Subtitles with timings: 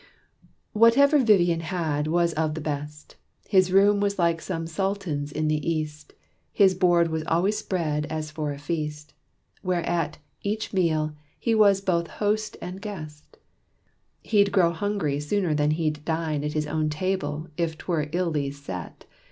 [0.73, 3.17] Whatever Vivian had was of the best.
[3.47, 6.13] His room was like some Sultan's in the East.
[6.51, 9.13] His board was always spread as for a feast.
[9.61, 13.37] Whereat, each meal, he was both host and guest.
[14.23, 18.49] He would go hungry sooner than he'd dine At his own table if 'twere illy
[18.49, 19.05] set.